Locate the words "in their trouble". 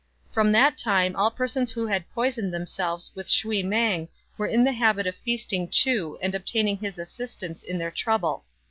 7.61-8.43